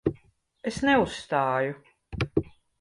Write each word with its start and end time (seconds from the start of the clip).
Es 0.71 0.79
neuzstāju. 0.89 1.79